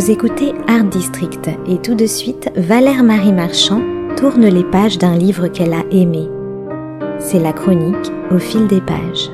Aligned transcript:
Vous 0.00 0.10
écoutez 0.10 0.54
Art 0.66 0.84
District 0.84 1.50
et 1.68 1.76
tout 1.76 1.94
de 1.94 2.06
suite, 2.06 2.50
Valère 2.56 3.02
Marie 3.02 3.34
Marchand 3.34 3.82
tourne 4.16 4.46
les 4.46 4.64
pages 4.64 4.96
d'un 4.96 5.14
livre 5.14 5.48
qu'elle 5.48 5.74
a 5.74 5.84
aimé. 5.90 6.26
C'est 7.18 7.38
la 7.38 7.52
chronique 7.52 8.10
au 8.30 8.38
fil 8.38 8.66
des 8.66 8.80
pages. 8.80 9.28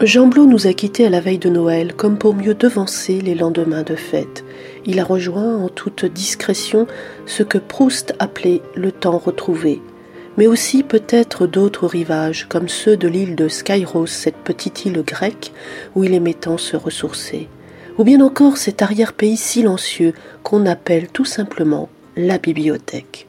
Jean 0.00 0.26
Blot 0.26 0.46
nous 0.46 0.66
a 0.66 0.72
quittés 0.72 1.06
à 1.06 1.10
la 1.10 1.20
veille 1.20 1.38
de 1.38 1.48
Noël, 1.48 1.94
comme 1.94 2.18
pour 2.18 2.34
mieux 2.34 2.54
devancer 2.54 3.20
les 3.20 3.36
lendemains 3.36 3.84
de 3.84 3.94
fête. 3.94 4.44
Il 4.86 4.98
a 4.98 5.04
rejoint 5.04 5.56
en 5.56 5.68
toute 5.68 6.04
discrétion 6.04 6.88
ce 7.26 7.44
que 7.44 7.58
Proust 7.58 8.16
appelait 8.18 8.60
le 8.74 8.90
temps 8.90 9.18
retrouvé, 9.18 9.80
mais 10.36 10.46
aussi 10.46 10.82
peut-être 10.82 11.46
d'autres 11.46 11.86
rivages, 11.86 12.46
comme 12.48 12.68
ceux 12.68 12.96
de 12.96 13.08
l'île 13.08 13.36
de 13.36 13.48
Skyros, 13.48 14.06
cette 14.06 14.36
petite 14.36 14.84
île 14.84 15.02
grecque 15.02 15.52
où 15.94 16.04
il 16.04 16.14
aimait 16.14 16.34
tant 16.34 16.58
se 16.58 16.76
ressourcer, 16.76 17.48
ou 17.98 18.04
bien 18.04 18.20
encore 18.20 18.56
cet 18.56 18.82
arrière-pays 18.82 19.36
silencieux 19.36 20.14
qu'on 20.42 20.66
appelle 20.66 21.08
tout 21.08 21.24
simplement 21.24 21.88
la 22.16 22.38
bibliothèque. 22.38 23.26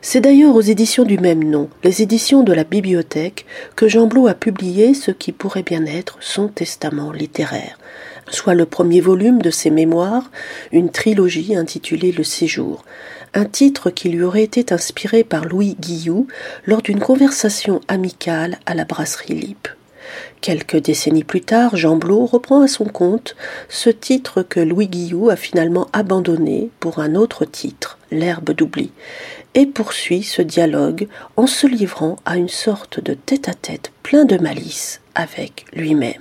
C'est 0.00 0.20
d'ailleurs 0.20 0.56
aux 0.56 0.60
éditions 0.60 1.04
du 1.04 1.18
même 1.18 1.44
nom, 1.44 1.68
les 1.84 2.02
éditions 2.02 2.42
de 2.42 2.52
la 2.52 2.64
bibliothèque, 2.64 3.46
que 3.76 3.88
Jean 3.88 4.06
Blot 4.06 4.26
a 4.26 4.34
publié 4.34 4.94
ce 4.94 5.10
qui 5.10 5.32
pourrait 5.32 5.62
bien 5.62 5.86
être 5.86 6.16
son 6.20 6.48
testament 6.48 7.12
littéraire, 7.12 7.78
soit 8.28 8.54
le 8.54 8.66
premier 8.66 9.00
volume 9.00 9.40
de 9.40 9.50
ses 9.50 9.70
mémoires, 9.70 10.30
une 10.72 10.90
trilogie 10.90 11.54
intitulée 11.54 12.10
Le 12.10 12.24
Séjour, 12.24 12.84
un 13.34 13.44
titre 13.44 13.90
qui 13.90 14.08
lui 14.08 14.22
aurait 14.22 14.42
été 14.42 14.72
inspiré 14.72 15.24
par 15.24 15.44
Louis 15.44 15.76
Guillou 15.78 16.26
lors 16.66 16.82
d'une 16.82 17.00
conversation 17.00 17.80
amicale 17.88 18.58
à 18.66 18.74
la 18.74 18.84
brasserie 18.84 19.34
Lippe. 19.34 19.68
Quelques 20.40 20.76
décennies 20.76 21.24
plus 21.24 21.40
tard, 21.40 21.76
Jean 21.76 21.96
Blot 21.96 22.26
reprend 22.26 22.62
à 22.62 22.68
son 22.68 22.84
compte 22.84 23.36
ce 23.68 23.88
titre 23.90 24.42
que 24.42 24.60
Louis 24.60 24.88
Guillou 24.88 25.30
a 25.30 25.36
finalement 25.36 25.88
abandonné 25.92 26.70
pour 26.80 26.98
un 26.98 27.14
autre 27.14 27.44
titre, 27.44 27.98
L'herbe 28.10 28.50
d'oubli, 28.50 28.90
et 29.54 29.66
poursuit 29.66 30.22
ce 30.22 30.42
dialogue 30.42 31.08
en 31.36 31.46
se 31.46 31.66
livrant 31.66 32.16
à 32.24 32.36
une 32.36 32.48
sorte 32.48 33.00
de 33.00 33.14
tête-à-tête 33.14 33.92
plein 34.02 34.24
de 34.24 34.36
malice 34.36 35.00
avec 35.14 35.64
lui-même. 35.72 36.20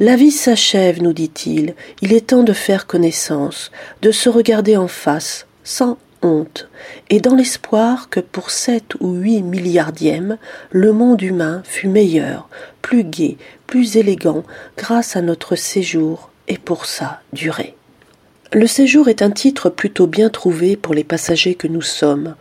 La 0.00 0.16
vie 0.16 0.30
s'achève, 0.30 1.02
nous 1.02 1.12
dit-il, 1.12 1.74
il 2.00 2.12
est 2.12 2.28
temps 2.28 2.42
de 2.42 2.54
faire 2.54 2.86
connaissance, 2.86 3.70
de 4.00 4.10
se 4.10 4.28
regarder 4.28 4.76
en 4.76 4.88
face, 4.88 5.46
sans 5.64 5.98
honte, 6.22 6.68
et 7.10 7.20
dans 7.20 7.34
l'espoir 7.34 8.08
que 8.08 8.20
pour 8.20 8.50
sept 8.50 8.94
ou 9.00 9.12
huit 9.14 9.42
milliardièmes, 9.42 10.38
le 10.70 10.92
monde 10.92 11.22
humain 11.22 11.62
fût 11.64 11.88
meilleur, 11.88 12.48
plus 12.80 13.04
gai, 13.04 13.36
plus 13.66 13.96
élégant, 13.96 14.44
grâce 14.76 15.16
à 15.16 15.22
notre 15.22 15.56
séjour 15.56 16.30
et 16.48 16.58
pour 16.58 16.86
sa 16.86 17.20
durée. 17.32 17.74
Le 18.52 18.66
séjour 18.66 19.08
est 19.08 19.22
un 19.22 19.30
titre 19.30 19.70
plutôt 19.70 20.06
bien 20.06 20.28
trouvé 20.28 20.76
pour 20.76 20.92
les 20.94 21.04
passagers 21.04 21.54
que 21.54 21.68
nous 21.68 21.82
sommes. 21.82 22.34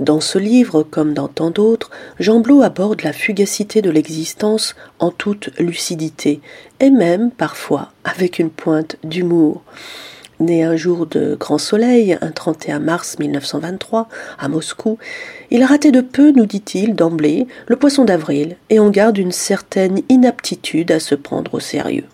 Dans 0.00 0.20
ce 0.20 0.38
livre, 0.38 0.82
comme 0.82 1.14
dans 1.14 1.28
tant 1.28 1.50
d'autres, 1.50 1.90
Jean 2.18 2.40
Blot 2.40 2.62
aborde 2.62 3.02
la 3.02 3.12
fugacité 3.12 3.82
de 3.82 3.90
l'existence 3.90 4.74
en 4.98 5.10
toute 5.10 5.50
lucidité, 5.58 6.40
et 6.80 6.90
même, 6.90 7.30
parfois, 7.30 7.92
avec 8.02 8.40
une 8.40 8.50
pointe 8.50 8.96
d'humour. 9.04 9.62
Né 10.42 10.64
un 10.64 10.74
jour 10.74 11.06
de 11.06 11.36
grand 11.38 11.58
soleil, 11.58 12.18
un 12.20 12.32
31 12.32 12.80
mars 12.80 13.16
1923, 13.20 14.08
à 14.40 14.48
Moscou, 14.48 14.98
il 15.52 15.62
raté 15.62 15.92
de 15.92 16.00
peu, 16.00 16.32
nous 16.32 16.46
dit-il, 16.46 16.96
d'emblée, 16.96 17.46
le 17.68 17.76
poisson 17.76 18.04
d'avril, 18.04 18.56
et 18.68 18.80
en 18.80 18.90
garde 18.90 19.18
une 19.18 19.30
certaine 19.30 20.00
inaptitude 20.08 20.90
à 20.90 20.98
se 20.98 21.14
prendre 21.14 21.54
au 21.54 21.60
sérieux. 21.60 22.06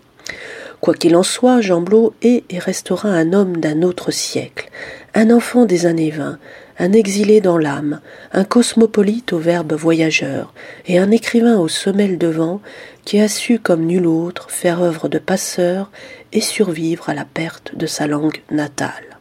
Quoi 0.83 0.93
qu'il 0.93 1.17
en 1.17 1.23
soit, 1.23 1.63
Jean 1.63 1.81
Blot 1.81 2.13
est 2.21 2.45
et 2.51 2.59
restera 2.59 3.09
un 3.09 3.33
homme 3.33 3.57
d'un 3.57 3.81
autre 3.81 4.11
siècle, 4.11 4.69
un 5.15 5.31
enfant 5.31 5.65
des 5.65 5.87
années 5.87 6.11
vingt, 6.11 6.39
un 6.79 6.93
exilé 6.93 7.41
dans 7.41 7.59
l'âme, 7.59 8.01
un 8.33 8.45
cosmopolite 8.45 9.33
au 9.33 9.39
verbe 9.39 9.73
voyageur, 9.73 10.55
et 10.87 10.99
un 10.99 11.11
écrivain 11.11 11.59
aux 11.59 11.69
semelles 11.69 12.19
de 12.19 12.29
vent 12.29 12.61
qui 13.05 13.21
a 13.21 13.29
su 13.29 13.59
comme 13.59 13.85
nul 13.85 14.07
autre 14.07 14.51
faire 14.51 14.83
œuvre 14.83 15.09
de 15.09 15.19
passeur 15.19 15.91
et 16.33 16.41
survivre 16.41 17.09
à 17.09 17.15
la 17.15 17.25
perte 17.25 17.77
de 17.77 17.87
sa 17.87 18.07
langue 18.07 18.43
natale. 18.51 19.19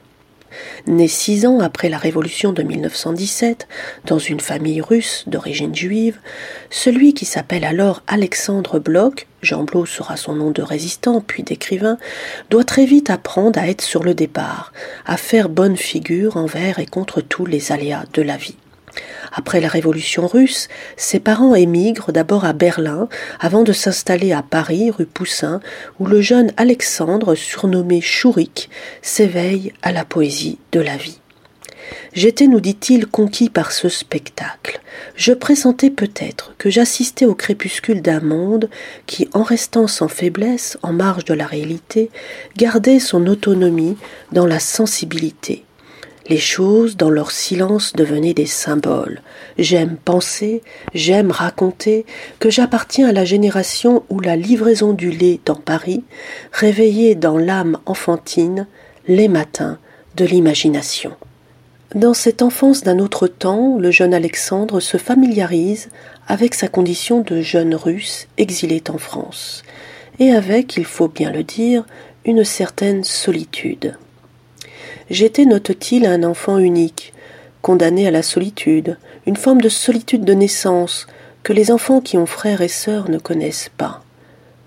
Né 0.87 1.07
six 1.07 1.45
ans 1.45 1.59
après 1.59 1.89
la 1.89 1.97
révolution 1.97 2.53
de 2.53 2.63
1917, 2.63 3.67
dans 4.05 4.19
une 4.19 4.39
famille 4.39 4.81
russe 4.81 5.23
d'origine 5.27 5.75
juive, 5.75 6.19
celui 6.69 7.13
qui 7.13 7.25
s'appelle 7.25 7.65
alors 7.65 8.03
Alexandre 8.07 8.79
Bloch, 8.79 9.27
Jean 9.47 9.65
sera 9.85 10.17
son 10.17 10.33
nom 10.33 10.51
de 10.51 10.61
résistant 10.61 11.21
puis 11.25 11.41
d'écrivain, 11.41 11.97
doit 12.49 12.65
très 12.65 12.85
vite 12.85 13.09
apprendre 13.09 13.57
à 13.57 13.69
être 13.69 13.81
sur 13.81 14.03
le 14.03 14.13
départ, 14.13 14.73
à 15.05 15.15
faire 15.15 15.47
bonne 15.47 15.77
figure 15.77 16.35
envers 16.35 16.79
et 16.79 16.85
contre 16.85 17.21
tous 17.21 17.45
les 17.45 17.71
aléas 17.71 18.03
de 18.11 18.21
la 18.21 18.35
vie. 18.35 18.57
Après 19.31 19.61
la 19.61 19.69
révolution 19.69 20.27
russe, 20.27 20.67
ses 20.97 21.21
parents 21.21 21.55
émigrent 21.55 22.11
d'abord 22.11 22.43
à 22.43 22.51
Berlin 22.51 23.07
avant 23.39 23.63
de 23.63 23.71
s'installer 23.71 24.33
à 24.33 24.43
Paris, 24.43 24.91
rue 24.91 25.05
Poussin, 25.05 25.61
où 25.99 26.07
le 26.07 26.19
jeune 26.19 26.51
Alexandre, 26.57 27.33
surnommé 27.33 28.01
Chourik, 28.01 28.69
s'éveille 29.01 29.71
à 29.81 29.93
la 29.93 30.03
poésie 30.03 30.59
de 30.73 30.81
la 30.81 30.97
vie. 30.97 31.21
J'étais, 32.13 32.47
nous 32.47 32.59
dit-il, 32.59 33.07
conquis 33.07 33.49
par 33.49 33.71
ce 33.71 33.89
spectacle. 33.89 34.81
Je 35.15 35.33
pressentais 35.33 35.89
peut-être 35.89 36.53
que 36.57 36.69
j'assistais 36.69 37.25
au 37.25 37.35
crépuscule 37.35 38.01
d'un 38.01 38.21
monde 38.21 38.69
qui, 39.05 39.27
en 39.33 39.43
restant 39.43 39.87
sans 39.87 40.07
faiblesse, 40.07 40.77
en 40.83 40.93
marge 40.93 41.25
de 41.25 41.33
la 41.33 41.45
réalité, 41.45 42.09
gardait 42.55 42.99
son 42.99 43.27
autonomie 43.27 43.97
dans 44.31 44.45
la 44.45 44.59
sensibilité, 44.59 45.63
les 46.29 46.37
choses, 46.37 46.97
dans 46.97 47.09
leur 47.09 47.31
silence, 47.31 47.93
devenaient 47.93 48.33
des 48.33 48.45
symboles. 48.45 49.21
J'aime 49.57 49.97
penser, 49.97 50.61
j'aime 50.93 51.31
raconter 51.31 52.05
que 52.39 52.49
j'appartiens 52.49 53.07
à 53.07 53.13
la 53.13 53.23
génération 53.23 54.03
où 54.09 54.19
la 54.19 54.35
livraison 54.35 54.93
du 54.93 55.09
lait 55.09 55.39
dans 55.45 55.55
Paris 55.55 56.03
réveillait 56.51 57.15
dans 57.15 57.37
l'âme 57.37 57.77
enfantine 57.85 58.67
les 59.07 59.29
matins 59.29 59.77
de 60.17 60.25
l'imagination. 60.25 61.15
Dans 61.95 62.13
cette 62.13 62.41
enfance 62.41 62.83
d'un 62.83 62.99
autre 62.99 63.27
temps, 63.27 63.77
le 63.77 63.91
jeune 63.91 64.13
Alexandre 64.13 64.81
se 64.81 64.97
familiarise 64.97 65.87
avec 66.27 66.53
sa 66.53 66.67
condition 66.67 67.21
de 67.21 67.41
jeune 67.41 67.75
russe 67.75 68.27
exilé 68.37 68.83
en 68.89 68.97
France, 68.97 69.63
et 70.19 70.31
avec, 70.31 70.75
il 70.75 70.83
faut 70.83 71.07
bien 71.07 71.31
le 71.31 71.43
dire, 71.43 71.85
une 72.25 72.43
certaine 72.43 73.05
solitude. 73.05 73.95
J'étais, 75.09 75.45
note-t-il, 75.45 76.05
un 76.05 76.23
enfant 76.23 76.57
unique, 76.57 77.13
condamné 77.61 78.05
à 78.05 78.11
la 78.11 78.21
solitude, 78.21 78.97
une 79.25 79.37
forme 79.37 79.61
de 79.61 79.69
solitude 79.69 80.25
de 80.25 80.33
naissance 80.33 81.07
que 81.43 81.53
les 81.53 81.71
enfants 81.71 82.01
qui 82.01 82.17
ont 82.17 82.25
frères 82.25 82.59
et 82.59 82.67
sœurs 82.67 83.09
ne 83.09 83.17
connaissent 83.17 83.71
pas. 83.77 84.03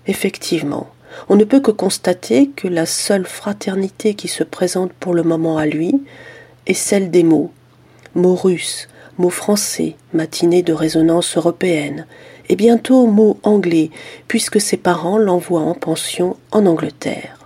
Effectivement, 0.07 0.89
on 1.29 1.35
ne 1.35 1.43
peut 1.43 1.59
que 1.59 1.69
constater 1.69 2.49
que 2.49 2.67
la 2.67 2.87
seule 2.87 3.27
fraternité 3.27 4.15
qui 4.15 4.27
se 4.27 4.43
présente 4.43 4.91
pour 4.93 5.13
le 5.13 5.21
moment 5.21 5.59
à 5.59 5.67
lui 5.67 6.01
est 6.67 6.73
celle 6.73 7.11
des 7.11 7.23
mots. 7.23 7.51
Mots 8.15 8.35
russes, 8.35 8.87
mots 9.17 9.29
français, 9.29 9.95
matinée 10.13 10.63
de 10.63 10.73
résonance 10.73 11.37
européenne, 11.37 12.05
et 12.49 12.55
bientôt 12.55 13.07
mots 13.07 13.37
anglais, 13.43 13.89
puisque 14.27 14.59
ses 14.59 14.77
parents 14.77 15.17
l'envoient 15.17 15.61
en 15.61 15.73
pension 15.73 16.37
en 16.51 16.65
Angleterre. 16.65 17.37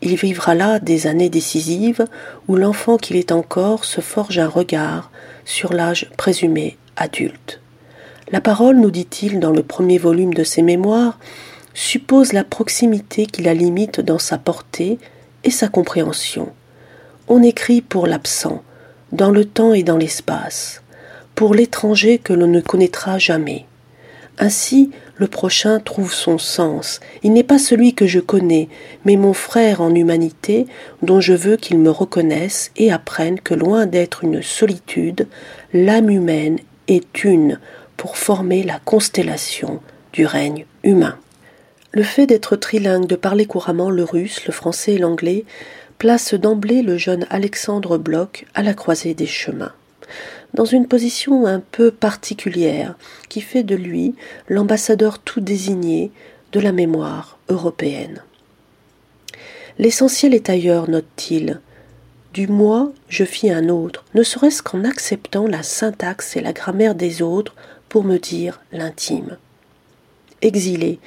Il 0.00 0.14
vivra 0.14 0.54
là 0.54 0.78
des 0.78 1.06
années 1.06 1.28
décisives 1.28 2.06
où 2.46 2.54
l'enfant 2.54 2.98
qu'il 2.98 3.16
est 3.16 3.32
encore 3.32 3.84
se 3.84 4.00
forge 4.00 4.38
un 4.38 4.48
regard 4.48 5.10
sur 5.44 5.72
l'âge 5.72 6.08
présumé 6.16 6.76
adulte. 6.96 7.60
La 8.30 8.40
parole, 8.40 8.76
nous 8.76 8.90
dit-il 8.90 9.40
dans 9.40 9.50
le 9.50 9.62
premier 9.62 9.98
volume 9.98 10.34
de 10.34 10.44
ses 10.44 10.62
mémoires, 10.62 11.18
suppose 11.74 12.32
la 12.32 12.44
proximité 12.44 13.26
qui 13.26 13.42
la 13.42 13.54
limite 13.54 14.00
dans 14.00 14.18
sa 14.18 14.38
portée 14.38 14.98
et 15.44 15.50
sa 15.50 15.68
compréhension. 15.68 16.52
On 17.30 17.42
écrit 17.42 17.82
pour 17.82 18.06
l'absent, 18.06 18.62
dans 19.12 19.30
le 19.30 19.44
temps 19.44 19.74
et 19.74 19.82
dans 19.82 19.98
l'espace, 19.98 20.82
pour 21.34 21.54
l'étranger 21.54 22.16
que 22.16 22.32
l'on 22.32 22.46
ne 22.46 22.62
connaîtra 22.62 23.18
jamais. 23.18 23.66
Ainsi, 24.38 24.90
le 25.16 25.26
prochain 25.26 25.78
trouve 25.78 26.14
son 26.14 26.38
sens. 26.38 27.00
Il 27.22 27.34
n'est 27.34 27.44
pas 27.44 27.58
celui 27.58 27.92
que 27.92 28.06
je 28.06 28.20
connais, 28.20 28.70
mais 29.04 29.16
mon 29.16 29.34
frère 29.34 29.82
en 29.82 29.94
humanité, 29.94 30.66
dont 31.02 31.20
je 31.20 31.34
veux 31.34 31.56
qu'il 31.56 31.78
me 31.78 31.90
reconnaisse 31.90 32.70
et 32.76 32.90
apprenne 32.90 33.40
que 33.40 33.52
loin 33.52 33.84
d'être 33.84 34.24
une 34.24 34.40
solitude, 34.40 35.28
l'âme 35.74 36.08
humaine 36.08 36.58
est 36.86 37.24
une 37.24 37.60
pour 37.98 38.16
former 38.16 38.62
la 38.62 38.78
constellation 38.78 39.80
du 40.14 40.24
règne 40.24 40.64
humain. 40.82 41.18
Le 41.92 42.04
fait 42.04 42.26
d'être 42.26 42.56
trilingue, 42.56 43.06
de 43.06 43.16
parler 43.16 43.44
couramment 43.44 43.90
le 43.90 44.04
russe, 44.04 44.46
le 44.46 44.52
français 44.52 44.94
et 44.94 44.98
l'anglais, 44.98 45.44
place 45.98 46.34
d'emblée 46.34 46.82
le 46.82 46.96
jeune 46.96 47.26
Alexandre 47.28 47.98
Bloch 47.98 48.46
à 48.54 48.62
la 48.62 48.74
croisée 48.74 49.14
des 49.14 49.26
chemins. 49.26 49.72
dans 50.54 50.64
une 50.64 50.88
position 50.88 51.44
un 51.44 51.60
peu 51.60 51.90
particulière 51.90 52.96
qui 53.28 53.42
fait 53.42 53.62
de 53.62 53.74
lui 53.76 54.14
l'ambassadeur 54.48 55.18
tout 55.18 55.40
désigné 55.40 56.10
de 56.52 56.60
la 56.60 56.72
mémoire 56.72 57.38
européenne. 57.50 58.22
L'essentiel 59.78 60.32
est 60.32 60.48
ailleurs, 60.48 60.88
note-t-il. 60.88 61.60
Du 62.32 62.48
moi, 62.48 62.92
je 63.08 63.24
fis 63.24 63.50
un 63.50 63.68
autre, 63.68 64.04
ne 64.14 64.22
serait-ce 64.22 64.62
qu'en 64.62 64.84
acceptant 64.84 65.46
la 65.46 65.62
syntaxe 65.62 66.36
et 66.36 66.40
la 66.40 66.52
grammaire 66.52 66.94
des 66.94 67.20
autres 67.20 67.54
pour 67.88 68.04
me 68.04 68.18
dire 68.18 68.60
l'intime. 68.72 69.36
Exilé, 70.40 70.98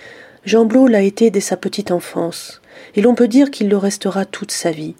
Jean 0.46 0.66
Blot 0.66 0.88
l'a 0.88 1.02
été 1.02 1.32
dès 1.32 1.42
sa 1.42 1.58
petite 1.58 1.92
enfance, 1.92 2.61
et 2.96 3.02
l'on 3.02 3.16
peut 3.16 3.28
dire 3.28 3.52
qu'il 3.52 3.70
le 3.70 3.78
restera 3.78 4.26
toute 4.26 4.52
sa 4.52 4.72
vie. 4.72 4.96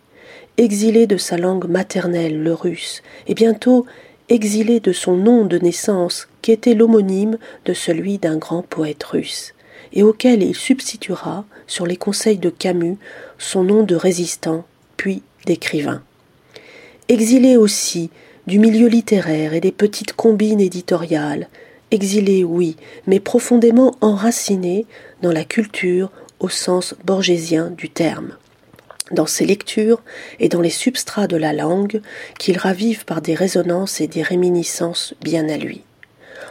Exilé 0.58 1.08
de 1.08 1.18
sa 1.18 1.38
langue 1.38 1.68
maternelle, 1.68 2.42
le 2.42 2.54
russe, 2.54 3.02
et 3.28 3.34
bientôt 3.34 3.86
exilé 4.30 4.80
de 4.80 4.94
son 4.94 5.18
nom 5.18 5.46
de 5.46 5.58
naissance, 5.58 6.28
qui 6.42 6.52
était 6.52 6.74
l'homonyme 6.74 7.38
de 7.66 7.74
celui 7.74 8.18
d'un 8.18 8.38
grand 8.38 8.62
poète 8.62 9.04
russe, 9.04 9.54
et 9.94 10.04
auquel 10.04 10.42
il 10.42 10.56
substituera, 10.56 11.46
sur 11.68 11.86
les 11.86 11.98
conseils 11.98 12.38
de 12.38 12.50
Camus, 12.50 12.98
son 13.38 13.64
nom 13.64 13.84
de 13.84 13.96
résistant, 13.96 14.66
puis 14.98 15.22
d'écrivain. 15.46 16.02
Exilé 17.10 17.58
aussi 17.58 18.10
du 18.48 18.60
milieu 18.60 18.88
littéraire 18.88 19.54
et 19.54 19.60
des 19.60 19.72
petites 19.72 20.14
combines 20.14 20.62
éditoriales, 20.62 21.48
exilé, 21.92 22.44
oui, 22.44 22.78
mais 23.08 23.20
profondément 23.20 23.96
enraciné 24.02 24.86
dans 25.22 25.32
la 25.32 25.44
culture 25.44 26.12
sens 26.50 26.96
borgésien 27.04 27.72
du 27.72 27.90
terme 27.90 28.36
dans 29.12 29.26
ses 29.26 29.46
lectures 29.46 30.02
et 30.40 30.50
dans 30.50 30.62
les 30.62 30.70
substrats 30.70 31.28
de 31.28 31.38
la 31.38 31.54
langue 31.54 32.02
qu'il 32.40 32.58
ravive 32.58 33.06
par 33.06 33.22
des 33.22 33.36
résonances 33.36 34.02
et 34.02 34.08
des 34.08 34.22
réminiscences 34.22 35.14
bien 35.22 35.50
à 35.50 35.58
lui. 35.58 35.84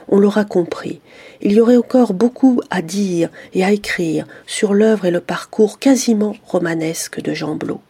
On 0.09 0.19
l'aura 0.19 0.45
compris, 0.45 1.01
il 1.41 1.53
y 1.53 1.61
aurait 1.61 1.77
encore 1.77 2.15
beaucoup 2.15 2.61
à 2.71 2.83
dire 2.83 3.29
et 3.55 3.65
à 3.65 3.73
écrire 3.73 4.27
sur 4.47 4.75
l'œuvre 4.75 5.07
et 5.07 5.11
le 5.11 5.21
parcours 5.21 5.79
quasiment 5.79 6.37
romanesque 6.45 7.21
de 7.21 7.33
Jean 7.33 7.55
Blot. 7.55 7.81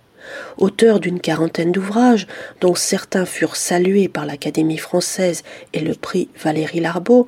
Auteur 0.59 1.01
d'une 1.01 1.21
quarantaine 1.21 1.73
d'ouvrages, 1.73 2.27
dont 2.61 2.75
certains 2.75 3.25
furent 3.25 3.57
salués 3.57 4.09
par 4.09 4.27
l'Académie 4.27 4.79
française 4.79 5.43
et 5.73 5.81
le 5.81 5.95
prix 5.95 6.29
Valérie 6.43 6.81
Larbeau, 6.81 7.27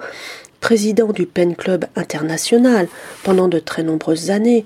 président 0.62 1.12
du 1.12 1.26
Pen 1.26 1.54
Club 1.56 1.84
international 1.96 2.88
pendant 3.24 3.48
de 3.48 3.58
très 3.58 3.82
nombreuses 3.82 4.30
années, 4.30 4.64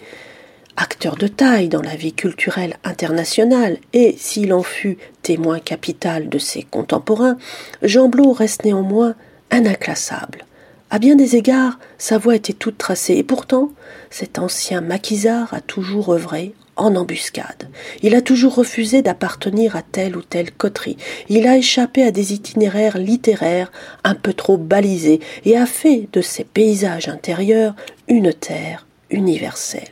acteur 0.77 1.17
de 1.17 1.27
taille 1.27 1.69
dans 1.69 1.81
la 1.81 1.97
vie 1.97 2.13
culturelle 2.13 2.77
internationale 2.85 3.79
et, 3.95 4.15
s'il 4.19 4.53
en 4.53 4.63
fut 4.63 4.99
témoin 5.23 5.59
capital 5.59 6.29
de 6.29 6.39
ses 6.39 6.63
contemporains, 6.63 7.39
Jean 7.83 8.09
Blot 8.09 8.33
reste 8.33 8.65
néanmoins 8.65 9.15
un 9.51 9.65
inclassable. 9.65 10.45
À 10.91 10.99
bien 10.99 11.17
des 11.17 11.35
égards, 11.35 11.79
sa 11.97 12.19
voix 12.19 12.37
était 12.37 12.53
toute 12.53 12.79
tracée, 12.79 13.15
et 13.15 13.25
pourtant, 13.25 13.73
cet 14.11 14.39
ancien 14.39 14.83
maquisard 14.83 15.53
a 15.55 15.63
toujours 15.63 16.13
œuvré 16.13 16.55
en 16.77 16.95
embuscade. 16.95 17.69
Il 18.03 18.15
a 18.15 18.21
toujours 18.21 18.55
refusé 18.55 19.03
d'appartenir 19.03 19.77
à 19.77 19.83
telle 19.83 20.17
ou 20.17 20.23
telle 20.23 20.53
coterie. 20.53 20.97
Il 21.29 21.47
a 21.47 21.57
échappé 21.57 22.03
à 22.03 22.11
des 22.11 22.35
itinéraires 22.35 22.99
littéraires 22.99 23.73
un 24.05 24.15
peu 24.15 24.33
trop 24.33 24.57
balisés 24.57 25.21
et 25.45 25.57
a 25.57 25.67
fait 25.67 26.09
de 26.13 26.21
ses 26.21 26.45
paysages 26.45 27.09
intérieurs 27.09 27.75
une 28.09 28.33
terre 28.33 28.87
universelle. 29.11 29.83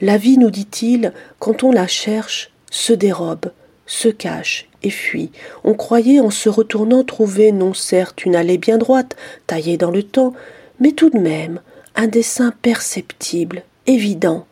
La 0.00 0.16
vie, 0.16 0.38
nous 0.38 0.50
dit-il, 0.50 1.12
quand 1.38 1.62
on 1.62 1.72
la 1.72 1.86
cherche, 1.86 2.50
se 2.70 2.92
dérobe, 2.92 3.52
se 3.86 4.08
cache 4.08 4.68
et 4.82 4.90
fuit. 4.90 5.30
On 5.64 5.74
croyait 5.74 6.20
en 6.20 6.30
se 6.30 6.48
retournant 6.48 7.04
trouver 7.04 7.52
non 7.52 7.74
certes 7.74 8.24
une 8.24 8.36
allée 8.36 8.58
bien 8.58 8.78
droite, 8.78 9.16
taillée 9.46 9.76
dans 9.76 9.90
le 9.90 10.02
temps, 10.02 10.32
mais 10.78 10.92
tout 10.92 11.10
de 11.10 11.18
même 11.18 11.60
un 11.96 12.06
dessin 12.06 12.54
perceptible, 12.62 13.62
évident, 13.86 14.46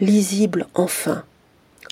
lisible 0.00 0.66
enfin. 0.74 1.24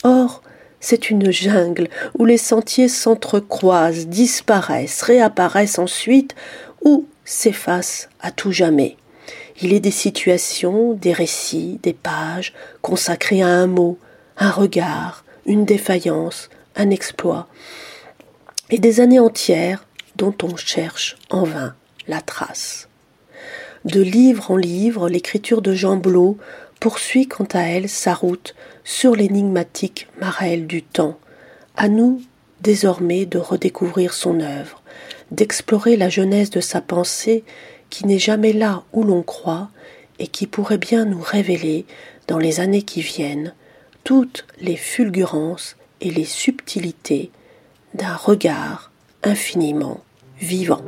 Or, 0.03 0.43
c'est 0.81 1.11
une 1.11 1.31
jungle 1.31 1.89
où 2.19 2.25
les 2.25 2.39
sentiers 2.39 2.89
s'entrecroisent, 2.89 4.07
disparaissent, 4.07 5.03
réapparaissent 5.03 5.79
ensuite 5.79 6.35
ou 6.83 7.07
s'effacent 7.25 8.09
à 8.21 8.31
tout 8.31 8.53
jamais. 8.53 8.97
Il 9.63 9.75
est 9.75 9.81
des 9.81 9.91
situations, 9.91 10.95
des 10.95 11.13
récits, 11.13 11.79
des 11.83 11.93
pages 11.93 12.55
consacrées 12.81 13.43
à 13.43 13.49
un 13.49 13.67
mot, 13.67 13.99
un 14.39 14.51
regard, 14.51 15.25
une 15.45 15.67
défaillance, 15.67 16.49
un 16.77 16.89
exploit, 16.89 17.47
et 18.71 18.79
des 18.79 19.01
années 19.01 19.21
entières 19.21 19.85
dont 20.17 20.35
on 20.43 20.57
cherche 20.57 21.17
en 21.29 21.45
vain 21.45 21.75
la 22.09 22.23
trace. 22.23 22.90
De 23.87 24.03
livre 24.03 24.51
en 24.51 24.57
livre, 24.57 25.09
l'écriture 25.09 25.63
de 25.63 25.73
Jean 25.73 25.97
Blot 25.97 26.37
poursuit 26.81 27.27
quant 27.27 27.49
à 27.53 27.61
elle 27.61 27.89
sa 27.89 28.13
route 28.13 28.55
sur 28.85 29.17
l'énigmatique 29.17 30.07
marelle 30.21 30.67
du 30.67 30.83
temps. 30.83 31.19
À 31.77 31.89
nous, 31.89 32.21
désormais, 32.61 33.25
de 33.25 33.39
redécouvrir 33.39 34.13
son 34.13 34.41
œuvre, 34.41 34.83
d'explorer 35.31 35.97
la 35.97 36.11
jeunesse 36.11 36.51
de 36.51 36.61
sa 36.61 36.83
pensée 36.83 37.43
qui 37.89 38.07
n'est 38.07 38.19
jamais 38.19 38.53
là 38.53 38.83
où 38.93 39.03
l'on 39.03 39.23
croit 39.23 39.71
et 40.19 40.27
qui 40.27 40.47
pourrait 40.47 40.79
bien 40.79 41.07
nous 41.07 41.23
révéler, 41.23 41.87
dans 42.29 42.39
les 42.39 42.61
années 42.61 42.83
qui 42.83 43.01
viennent, 43.01 43.55
toutes 44.05 44.47
les 44.61 44.77
fulgurances 44.77 45.77
et 46.03 46.11
les 46.11 46.27
subtilités 46.27 47.31
d'un 47.95 48.15
regard 48.15 48.91
infiniment 49.23 50.03
vivant. 50.39 50.83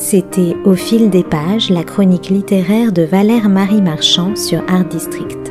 C'était 0.00 0.54
Au 0.64 0.74
fil 0.74 1.10
des 1.10 1.24
pages, 1.24 1.70
la 1.70 1.82
chronique 1.82 2.28
littéraire 2.28 2.92
de 2.92 3.02
Valère 3.02 3.48
Marie 3.48 3.82
Marchand 3.82 4.36
sur 4.36 4.62
Art 4.68 4.84
District. 4.84 5.47